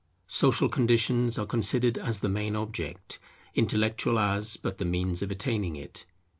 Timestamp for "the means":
4.79-5.21